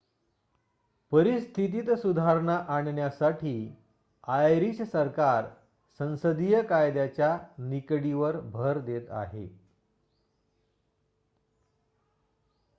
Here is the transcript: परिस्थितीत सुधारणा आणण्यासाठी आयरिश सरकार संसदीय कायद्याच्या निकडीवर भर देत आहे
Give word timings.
परिस्थितीत 1.11 1.89
सुधारणा 1.97 2.55
आणण्यासाठी 2.67 3.53
आयरिश 4.27 4.81
सरकार 4.83 5.47
संसदीय 5.99 6.61
कायद्याच्या 6.63 7.37
निकडीवर 7.59 8.39
भर 8.51 8.79
देत 8.81 9.09
आहे 9.19 9.47